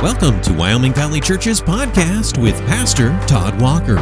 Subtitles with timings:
[0.00, 3.96] Welcome to Wyoming Valley Church's podcast with Pastor Todd Walker.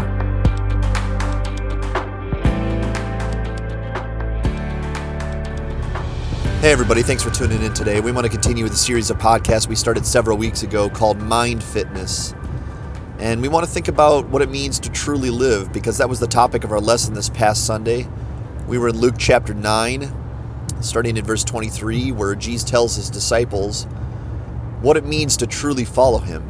[6.61, 8.01] Hey, everybody, thanks for tuning in today.
[8.01, 11.17] We want to continue with a series of podcasts we started several weeks ago called
[11.17, 12.35] Mind Fitness.
[13.19, 16.21] And we want to think about what it means to truly live because that was
[16.21, 18.07] the topic of our lesson this past Sunday.
[18.69, 23.87] We were in Luke chapter 9, starting in verse 23, where Jesus tells his disciples
[24.87, 26.49] what it means to truly follow him.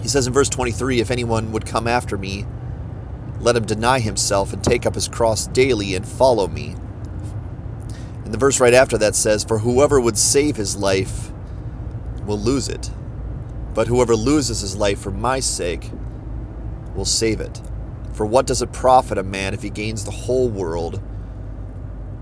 [0.00, 2.46] He says in verse 23 If anyone would come after me,
[3.40, 6.74] let him deny himself and take up his cross daily and follow me.
[8.24, 11.30] And the verse right after that says, For whoever would save his life
[12.24, 12.90] will lose it,
[13.74, 15.90] but whoever loses his life for my sake
[16.94, 17.60] will save it.
[18.14, 21.02] For what does it profit a man if he gains the whole world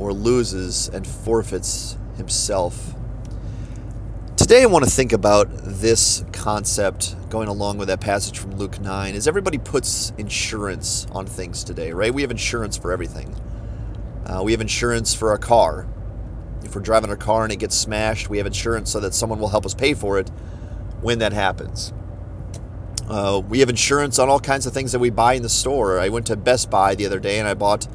[0.00, 2.96] or loses and forfeits himself?
[4.46, 8.80] Today, I want to think about this concept going along with that passage from Luke
[8.80, 9.16] 9.
[9.16, 12.14] Is everybody puts insurance on things today, right?
[12.14, 13.34] We have insurance for everything.
[14.24, 15.88] Uh, we have insurance for a car.
[16.62, 19.40] If we're driving a car and it gets smashed, we have insurance so that someone
[19.40, 20.28] will help us pay for it
[21.00, 21.92] when that happens.
[23.08, 25.98] Uh, we have insurance on all kinds of things that we buy in the store.
[25.98, 27.88] I went to Best Buy the other day and I bought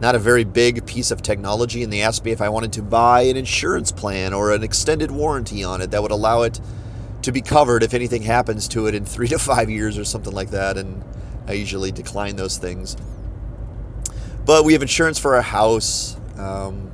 [0.00, 2.82] not a very big piece of technology, and they asked me if I wanted to
[2.82, 6.60] buy an insurance plan or an extended warranty on it that would allow it
[7.22, 10.32] to be covered if anything happens to it in three to five years or something
[10.32, 10.76] like that.
[10.76, 11.02] And
[11.46, 12.96] I usually decline those things.
[14.44, 16.16] But we have insurance for our house.
[16.36, 16.92] Um,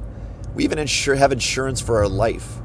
[0.55, 2.59] we even insure, have insurance for our life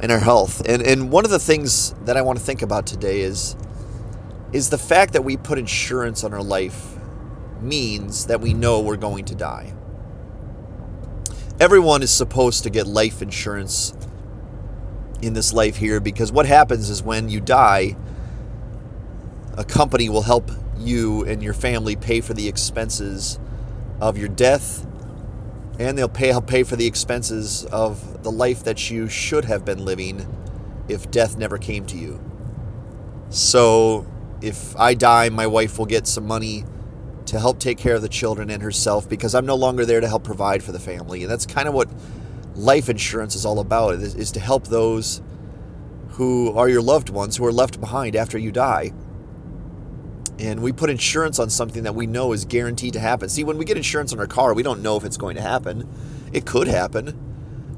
[0.00, 0.62] and our health.
[0.68, 3.56] And and one of the things that I want to think about today is
[4.52, 6.97] is the fact that we put insurance on our life
[7.62, 9.74] means that we know we're going to die.
[11.60, 13.92] Everyone is supposed to get life insurance
[15.20, 17.96] in this life here because what happens is when you die,
[19.56, 23.40] a company will help you and your family pay for the expenses
[24.00, 24.86] of your death
[25.78, 29.64] and they'll pay help pay for the expenses of the life that you should have
[29.64, 30.26] been living
[30.88, 32.20] if death never came to you.
[33.30, 34.06] So,
[34.40, 36.64] if I die, my wife will get some money
[37.28, 40.08] to help take care of the children and herself because I'm no longer there to
[40.08, 41.22] help provide for the family.
[41.22, 41.88] And that's kind of what
[42.54, 45.22] life insurance is all about is, is to help those
[46.10, 48.92] who are your loved ones who are left behind after you die.
[50.38, 53.28] And we put insurance on something that we know is guaranteed to happen.
[53.28, 55.42] See, when we get insurance on our car, we don't know if it's going to
[55.42, 55.88] happen.
[56.32, 57.08] It could happen.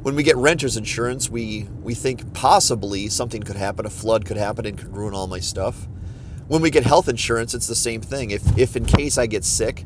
[0.03, 4.37] When we get renter's insurance, we, we think possibly something could happen, a flood could
[4.37, 5.89] happen and could ruin all my stuff.
[6.51, 8.33] When we get health insurance, it's the same thing.
[8.33, 9.85] If, if in case I get sick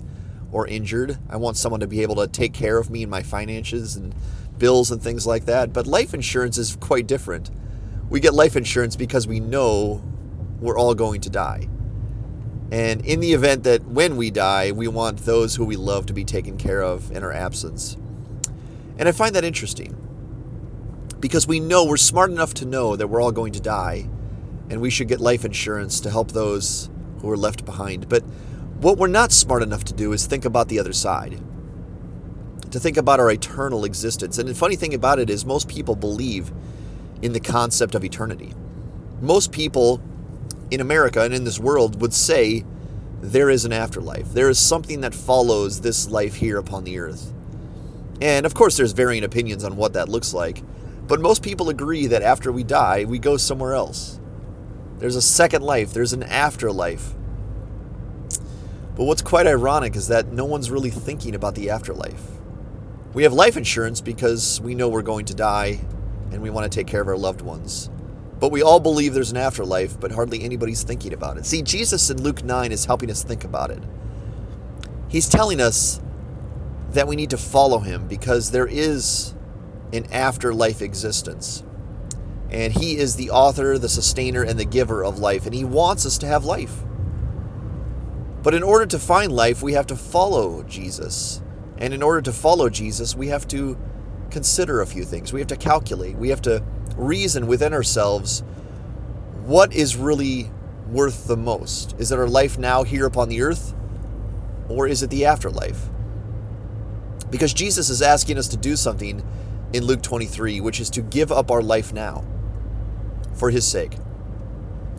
[0.51, 3.23] or injured, I want someone to be able to take care of me and my
[3.23, 4.15] finances and
[4.57, 5.75] bills and things like that.
[5.75, 7.51] But life insurance is quite different.
[8.09, 10.03] We get life insurance because we know
[10.59, 11.69] we're all going to die.
[12.73, 16.15] And in the event that when we die, we want those who we love to
[16.15, 17.99] be taken care of in our absence.
[18.97, 19.95] And I find that interesting
[21.21, 24.09] because we know we're smart enough to know that we're all going to die
[24.71, 28.09] and we should get life insurance to help those who are left behind.
[28.09, 28.23] But
[28.81, 31.41] what we're not smart enough to do is think about the other side,
[32.71, 34.39] to think about our eternal existence.
[34.39, 36.53] And the funny thing about it is, most people believe
[37.23, 38.53] in the concept of eternity.
[39.21, 40.03] Most people
[40.71, 42.65] in America and in this world would say
[43.21, 44.33] there is an afterlife.
[44.33, 47.33] There is something that follows this life here upon the earth.
[48.21, 50.63] And of course, there's varying opinions on what that looks like.
[51.07, 54.21] But most people agree that after we die, we go somewhere else.
[54.99, 57.15] There's a second life, there's an afterlife.
[58.97, 62.23] But what's quite ironic is that no one's really thinking about the afterlife.
[63.13, 65.81] We have life insurance because we know we're going to die
[66.31, 67.91] and we want to take care of our loved ones.
[68.41, 71.47] But we all believe there's an afterlife, but hardly anybody's thinking about it.
[71.47, 73.83] See, Jesus in Luke 9 is helping us think about it.
[75.09, 76.01] He's telling us
[76.91, 79.35] that we need to follow him because there is
[79.93, 81.63] an afterlife existence.
[82.55, 85.45] And He is the author, the sustainer, and the giver of life.
[85.45, 86.85] And He wants us to have life.
[88.45, 91.43] But in order to find life, we have to follow Jesus.
[91.79, 93.77] And in order to follow Jesus, we have to
[94.31, 95.33] consider a few things.
[95.33, 96.17] We have to calculate.
[96.17, 96.63] We have to
[96.97, 98.45] reason within ourselves
[99.45, 100.49] what is really
[100.89, 101.97] worth the most.
[101.99, 103.75] Is it our life now here upon the earth?
[104.69, 105.89] Or is it the afterlife?
[107.31, 109.25] Because Jesus is asking us to do something
[109.73, 112.25] in Luke 23, which is to give up our life now
[113.35, 113.97] for his sake.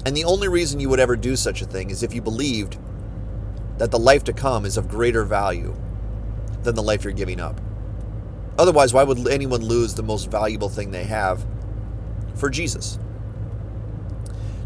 [0.06, 2.78] And the only reason you would ever do such a thing is if you believed
[3.78, 5.76] that the life to come is of greater value
[6.64, 7.60] than the life you're giving up.
[8.58, 11.46] Otherwise, why would anyone lose the most valuable thing they have
[12.36, 13.00] for Jesus?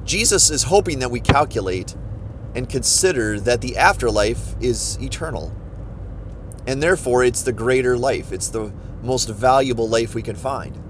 [0.06, 1.96] Jesus is hoping that we calculate
[2.56, 5.56] and consider that the afterlife is eternal.
[6.68, 8.32] And therefore, it's the greater life.
[8.32, 8.72] It's the
[9.02, 10.89] most valuable life we can find.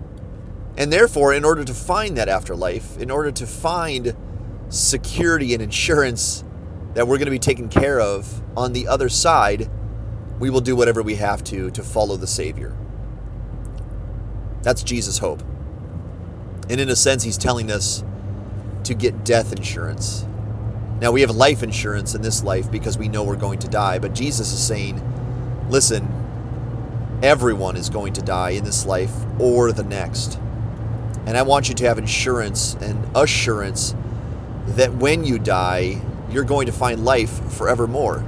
[0.77, 4.15] And therefore, in order to find that afterlife, in order to find
[4.69, 6.43] security and insurance
[6.93, 9.69] that we're going to be taken care of on the other side,
[10.39, 12.75] we will do whatever we have to to follow the Savior.
[14.61, 15.43] That's Jesus' hope.
[16.69, 18.03] And in a sense, he's telling us
[18.83, 20.25] to get death insurance.
[21.01, 23.99] Now, we have life insurance in this life because we know we're going to die,
[23.99, 25.01] but Jesus is saying,
[25.69, 26.07] listen,
[27.23, 30.39] everyone is going to die in this life or the next.
[31.29, 33.93] And I want you to have insurance and assurance
[34.69, 38.25] that when you die, you're going to find life forevermore.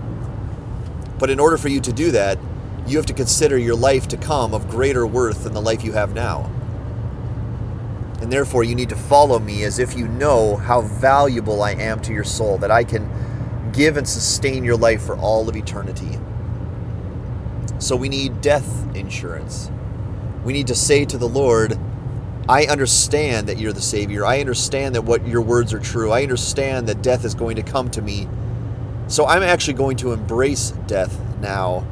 [1.18, 2.38] But in order for you to do that,
[2.86, 5.94] you have to consider your life to come of greater worth than the life you
[5.94, 6.48] have now.
[8.22, 12.02] And therefore, you need to follow me as if you know how valuable I am
[12.02, 16.20] to your soul, that I can give and sustain your life for all of eternity.
[17.80, 19.72] So we need death insurance.
[20.44, 21.80] We need to say to the Lord,
[22.50, 24.26] I understand that you're the Savior.
[24.26, 26.12] I understand that what your words are true.
[26.12, 28.28] I understand that death is going to come to me.
[29.08, 31.86] So I'm actually going to embrace death now.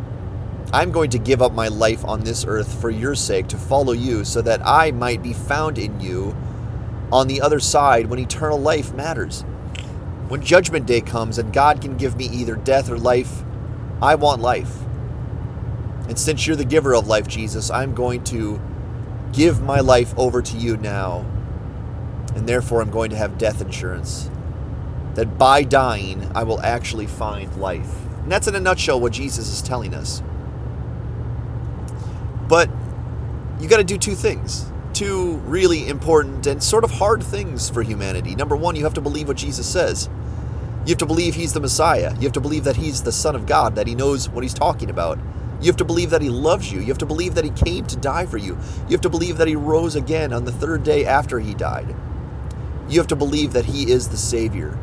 [0.72, 3.94] I'm going to give up my life on this earth for your sake to follow
[3.94, 6.36] you so that I might be found in you
[7.12, 9.42] on the other side when eternal life matters.
[10.28, 13.44] When judgment day comes and God can give me either death or life,
[14.02, 14.78] I want life.
[16.08, 18.62] And since you're the giver of life, Jesus, I'm going to
[19.32, 21.26] give my life over to you now.
[22.36, 24.30] And therefore, I'm going to have death insurance.
[25.16, 27.94] That by dying, I will actually find life.
[28.24, 30.22] And that's in a nutshell what Jesus is telling us.
[32.48, 32.70] But
[33.60, 34.72] you got to do two things.
[34.94, 38.36] Two really important and sort of hard things for humanity.
[38.36, 40.10] Number one, you have to believe what Jesus says.
[40.86, 42.14] You have to believe he's the Messiah.
[42.16, 44.54] You have to believe that he's the Son of God, that he knows what he's
[44.54, 45.20] talking about.
[45.62, 46.80] You have to believe that He loves you.
[46.80, 48.58] You have to believe that He came to die for you.
[48.88, 51.96] You have to believe that He rose again on the third day after He died.
[52.88, 54.78] You have to believe that He is the Savior.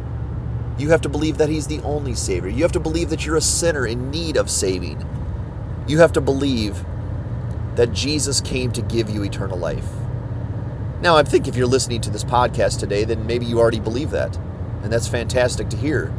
[0.79, 2.51] You have to believe that He's the only Savior.
[2.51, 5.05] You have to believe that you're a sinner in need of saving.
[5.89, 6.85] You have to believe
[7.77, 9.89] that Jesus came to give you eternal life.
[11.01, 14.11] Now, I think if you're listening to this podcast today, then maybe you already believe
[14.11, 14.37] that.
[14.83, 16.13] And that's fantastic to hear.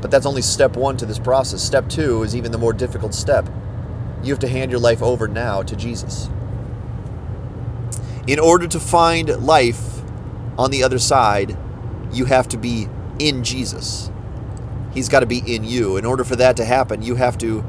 [0.00, 1.62] But that's only step one to this process.
[1.62, 3.48] Step two is even the more difficult step
[4.22, 6.28] you have to hand your life over now to Jesus.
[8.26, 10.02] In order to find life
[10.58, 11.56] on the other side,
[12.12, 12.88] you have to be
[13.18, 14.10] in Jesus.
[14.92, 15.96] He's got to be in you.
[15.96, 17.64] In order for that to happen, you have to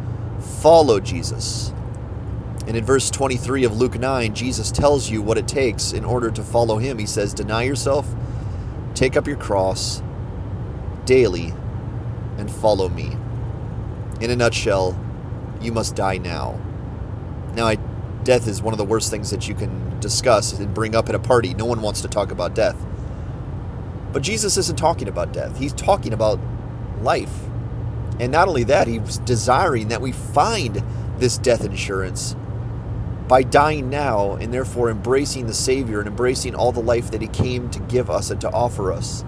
[0.62, 1.74] follow Jesus.
[2.68, 6.32] And in verse 23 of Luke 9, Jesus tells you what it takes in order
[6.32, 7.00] to follow him.
[7.00, 8.08] He says, Deny yourself,
[8.94, 10.02] take up your cross
[11.06, 11.54] daily,
[12.38, 13.16] and follow me.
[14.20, 15.00] In a nutshell,
[15.62, 16.60] you must die now.
[17.54, 17.76] Now, I,
[18.24, 21.16] death is one of the worst things that you can discuss and bring up at
[21.16, 21.54] a party.
[21.54, 22.78] No one wants to talk about death.
[24.12, 26.40] But Jesus isn't talking about death, he's talking about
[27.02, 27.46] life.
[28.20, 30.84] And not only that, he's desiring that we find
[31.18, 32.36] this death insurance
[33.32, 37.30] by dying now and therefore embracing the Savior and embracing all the life that He
[37.30, 39.24] came to give us and to offer us.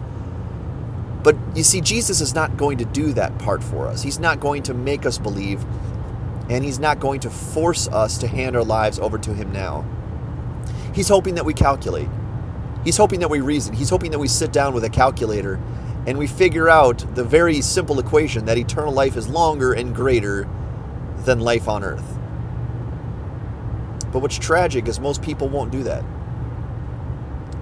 [1.23, 4.03] But you see, Jesus is not going to do that part for us.
[4.03, 5.63] He's not going to make us believe
[6.53, 9.83] and He's not going to force us to hand our lives over to Him now.
[10.93, 12.07] He's hoping that we calculate.
[12.83, 13.73] He's hoping that we reason.
[13.73, 15.59] He's hoping that we sit down with a calculator
[16.05, 20.47] and we figure out the very simple equation that eternal life is longer and greater
[21.25, 22.19] than life on earth.
[24.11, 26.03] But what's tragic is most people won't do that.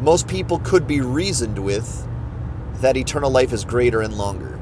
[0.01, 2.05] Most people could be reasoned with
[2.81, 4.59] that eternal life is greater and longer.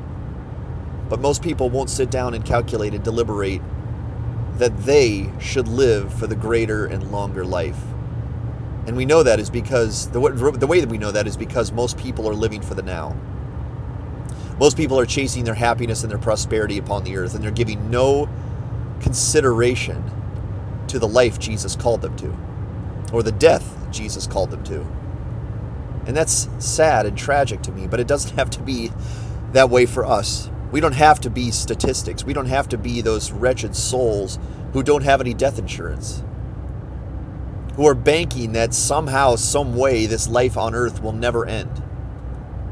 [1.07, 3.62] But most people won't sit down and calculate and deliberate
[4.59, 7.79] that they should live for the greater and longer life.
[8.85, 10.19] And we know that is because the,
[10.57, 13.15] the way that we know that is because most people are living for the now.
[14.59, 17.89] Most people are chasing their happiness and their prosperity upon the earth, and they're giving
[17.89, 18.27] no
[18.99, 20.03] consideration
[20.87, 22.35] to the life Jesus called them to,
[23.13, 24.85] or the death Jesus called them to.
[26.05, 28.91] And that's sad and tragic to me, but it doesn't have to be
[29.53, 30.49] that way for us.
[30.71, 32.23] We don't have to be statistics.
[32.23, 34.39] We don't have to be those wretched souls
[34.73, 36.23] who don't have any death insurance,
[37.75, 41.83] who are banking that somehow, some way, this life on earth will never end,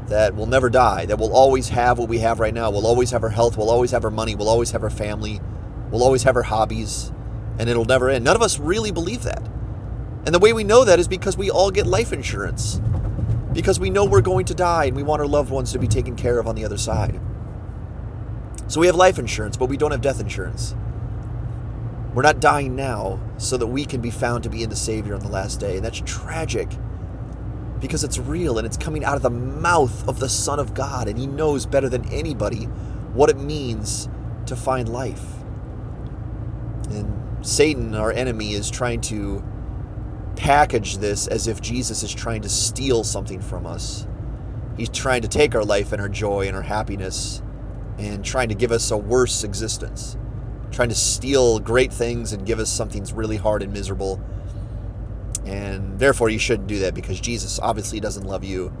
[0.08, 2.70] that we'll never die, that we'll always have what we have right now.
[2.70, 5.40] We'll always have our health, we'll always have our money, we'll always have our family,
[5.90, 7.12] we'll always have our hobbies,
[7.58, 8.24] and it'll never end.
[8.24, 9.42] None of us really believe that.
[10.26, 12.80] And the way we know that is because we all get life insurance.
[13.52, 15.88] because we know we're going to die and we want our loved ones to be
[15.88, 17.20] taken care of on the other side.
[18.68, 20.74] So we have life insurance, but we don't have death insurance.
[22.14, 25.14] We're not dying now so that we can be found to be in the Savior
[25.14, 25.76] on the last day.
[25.76, 26.68] And that's tragic
[27.80, 31.08] because it's real and it's coming out of the mouth of the Son of God.
[31.08, 32.64] And He knows better than anybody
[33.14, 34.08] what it means
[34.46, 35.24] to find life.
[36.90, 39.42] And Satan, our enemy, is trying to
[40.36, 44.06] package this as if Jesus is trying to steal something from us.
[44.76, 47.42] He's trying to take our life and our joy and our happiness
[47.98, 50.16] and trying to give us a worse existence,
[50.70, 54.20] trying to steal great things and give us something that's really hard and miserable.
[55.44, 58.72] And therefore, you shouldn't do that because Jesus obviously doesn't love you.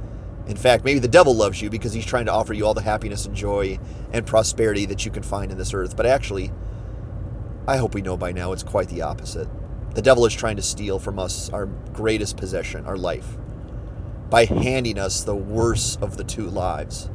[0.46, 2.82] In fact, maybe the devil loves you because he's trying to offer you all the
[2.82, 3.78] happiness and joy
[4.12, 5.96] and prosperity that you can find in this earth.
[5.96, 6.52] But actually,
[7.66, 9.48] I hope we know by now it's quite the opposite.
[9.94, 13.36] The devil is trying to steal from us our greatest possession, our life,
[14.30, 17.10] by handing us the worst of the two lives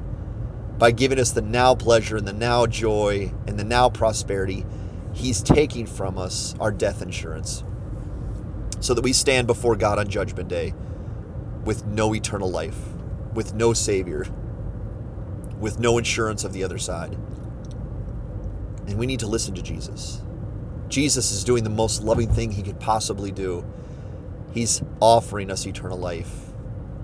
[0.78, 4.66] by giving us the now pleasure and the now joy and the now prosperity,
[5.14, 7.64] He's taking from us our death insurance
[8.80, 10.74] so that we stand before God on Judgment Day
[11.64, 12.80] with no eternal life,
[13.34, 14.26] with no Savior,
[15.60, 17.14] with no insurance of the other side.
[18.88, 20.22] And we need to listen to Jesus.
[20.90, 23.66] Jesus is doing the most loving thing he could possibly do.
[24.54, 26.52] He's offering us eternal life.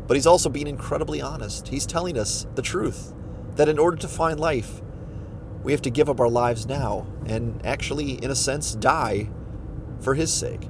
[0.08, 1.70] But he's also being incredibly honest.
[1.70, 3.14] He's telling us the truth
[3.60, 4.82] that in order to find life,
[5.64, 9.30] we have to give up our lives now and actually, in a sense, die
[10.00, 10.70] for His sake.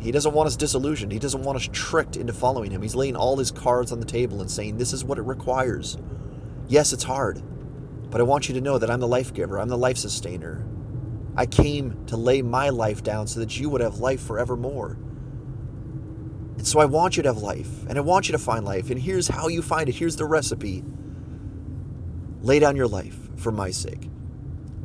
[0.00, 1.12] He doesn't want us disillusioned.
[1.12, 2.80] He doesn't want us tricked into following Him.
[2.80, 5.98] He's laying all His cards on the table and saying, This is what it requires.
[6.68, 7.42] Yes, it's hard,
[8.08, 10.66] but I want you to know that I'm the life giver, I'm the life sustainer.
[11.36, 14.96] I came to lay my life down so that you would have life forevermore.
[16.62, 18.88] And so I want you to have life, and I want you to find life.
[18.88, 19.96] And here's how you find it.
[19.96, 20.84] Here's the recipe.
[22.40, 24.08] Lay down your life for my sake.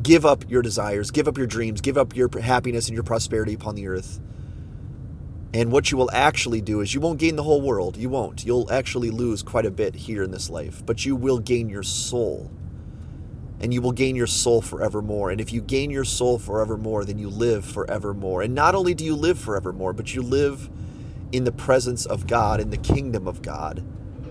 [0.01, 3.53] Give up your desires, give up your dreams, give up your happiness and your prosperity
[3.53, 4.19] upon the earth.
[5.53, 7.96] And what you will actually do is you won't gain the whole world.
[7.96, 8.43] You won't.
[8.43, 11.84] You'll actually lose quite a bit here in this life, but you will gain your
[11.84, 12.50] soul.
[13.60, 15.29] And you will gain your soul forevermore.
[15.29, 18.41] And if you gain your soul forevermore, then you live forevermore.
[18.41, 20.72] And not only do you live forevermore, but you live
[21.31, 23.84] in the presence of God, in the kingdom of God,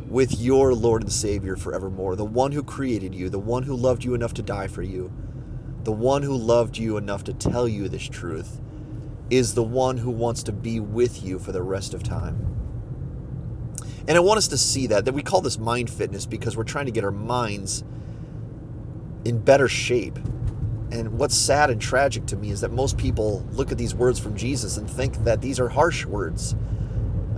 [0.08, 4.04] with your Lord and Savior forevermore, the one who created you, the one who loved
[4.04, 5.12] you enough to die for you,
[5.82, 8.60] the one who loved you enough to tell you this truth,
[9.30, 12.56] is the one who wants to be with you for the rest of time.
[14.08, 16.64] And I want us to see that, that we call this mind fitness because we're
[16.64, 17.82] trying to get our minds
[19.24, 20.16] in better shape.
[20.92, 24.20] And what's sad and tragic to me is that most people look at these words
[24.20, 26.54] from Jesus and think that these are harsh words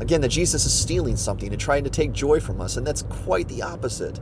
[0.01, 3.03] Again, that Jesus is stealing something and trying to take joy from us, and that's
[3.03, 4.21] quite the opposite.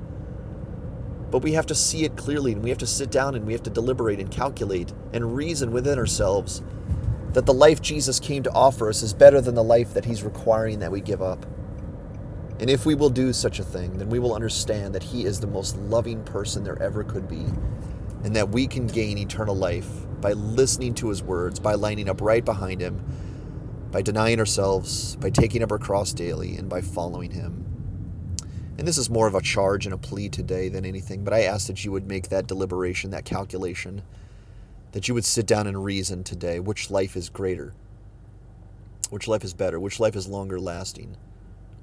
[1.31, 3.53] But we have to see it clearly, and we have to sit down and we
[3.53, 6.63] have to deliberate and calculate and reason within ourselves
[7.35, 10.23] that the life Jesus came to offer us is better than the life that He's
[10.23, 11.45] requiring that we give up.
[12.59, 15.41] And if we will do such a thing, then we will understand that He is
[15.41, 17.45] the most loving person there ever could be,
[18.25, 19.91] and that we can gain eternal life
[20.23, 23.05] by listening to His words, by lining up right behind Him
[23.91, 27.65] by denying ourselves, by taking up our cross daily, and by following Him.
[28.79, 31.43] And this is more of a charge and a plea today than anything, but I
[31.43, 34.03] ask that you would make that deliberation, that calculation,
[34.93, 37.73] that you would sit down and reason today which life is greater,
[39.09, 41.17] which life is better, which life is longer lasting,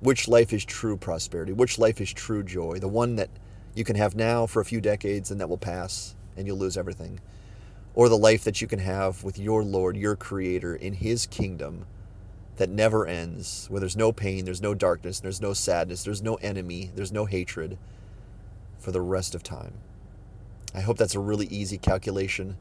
[0.02, 3.30] which life is true prosperity, which life is true joy, the one that
[3.74, 6.78] you can have now for a few decades and that will pass and you'll lose
[6.78, 7.20] everything,
[7.96, 11.86] or the life that you can have with your Lord, your Creator, in His kingdom
[12.58, 16.36] that never ends, where there's no pain, there's no darkness, there's no sadness, there's no
[16.36, 17.78] enemy, there's no hatred
[18.78, 19.74] for the rest of time.
[20.76, 22.58] I hope that's a really easy calculation.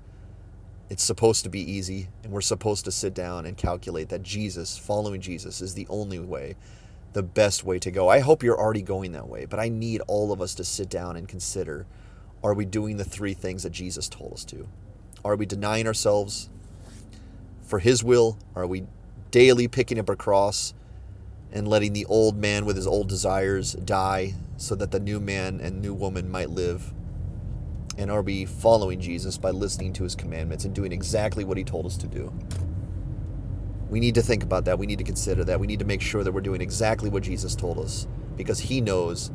[0.88, 4.76] It's supposed to be easy, and we're supposed to sit down and calculate that Jesus,
[4.76, 6.56] following Jesus, is the only way,
[7.12, 8.08] the best way to go.
[8.08, 10.88] I hope you're already going that way, but I need all of us to sit
[10.90, 11.86] down and consider
[12.44, 14.66] are we doing the three things that Jesus told us to?
[15.24, 16.50] Are we denying ourselves
[17.62, 18.38] for His will?
[18.54, 18.84] Are we
[19.32, 20.74] daily picking up a cross
[21.52, 25.60] and letting the old man with his old desires die so that the new man
[25.60, 26.92] and new woman might live?
[27.98, 31.64] And are we following Jesus by listening to his commandments and doing exactly what he
[31.64, 32.32] told us to do?
[33.90, 34.78] We need to think about that.
[34.78, 35.60] We need to consider that.
[35.60, 38.80] We need to make sure that we're doing exactly what Jesus told us because he
[38.80, 39.30] knows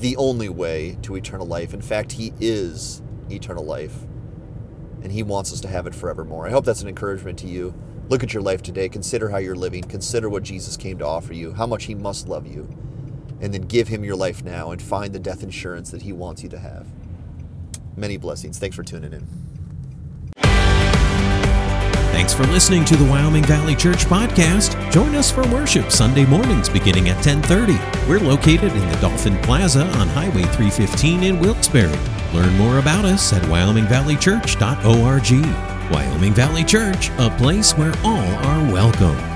[0.00, 1.72] the only way to eternal life.
[1.72, 3.00] In fact, he is
[3.30, 4.05] eternal life
[5.06, 6.48] and he wants us to have it forevermore.
[6.48, 7.72] I hope that's an encouragement to you.
[8.08, 8.88] Look at your life today.
[8.88, 9.84] Consider how you're living.
[9.84, 12.68] Consider what Jesus came to offer you, how much he must love you.
[13.40, 16.42] And then give him your life now and find the death insurance that he wants
[16.42, 16.88] you to have.
[17.96, 18.58] Many blessings.
[18.58, 19.28] Thanks for tuning in.
[22.10, 24.90] Thanks for listening to the Wyoming Valley Church podcast.
[24.90, 27.78] Join us for worship Sunday mornings beginning at 10:30.
[28.08, 32.15] We're located in the Dolphin Plaza on Highway 315 in Wilkes-Barre.
[32.36, 35.90] Learn more about us at wyomingvalleychurch.org.
[35.90, 39.35] Wyoming Valley Church, a place where all are welcome.